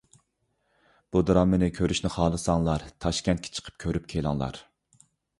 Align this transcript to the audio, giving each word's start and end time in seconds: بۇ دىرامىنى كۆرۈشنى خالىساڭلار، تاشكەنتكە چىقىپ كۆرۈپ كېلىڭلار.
بۇ 1.15 1.19
دىرامىنى 1.25 1.67
كۆرۈشنى 1.79 2.09
خالىساڭلار، 2.13 2.85
تاشكەنتكە 3.05 3.53
چىقىپ 3.59 3.77
كۆرۈپ 3.85 4.07
كېلىڭلار. 4.15 4.59